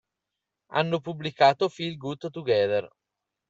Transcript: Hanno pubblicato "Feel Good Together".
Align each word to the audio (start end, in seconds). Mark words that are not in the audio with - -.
Hanno 0.71 0.99
pubblicato 0.99 1.69
"Feel 1.69 1.95
Good 1.97 2.31
Together". 2.31 2.89